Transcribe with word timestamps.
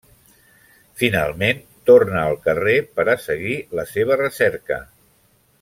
Finalment 1.01 1.59
torna 1.91 2.23
al 2.23 2.39
carrer 2.47 2.75
per 2.97 3.07
a 3.13 3.17
seguir 3.27 3.55
la 3.81 3.89
seva 3.95 4.21
recerca. 4.27 4.85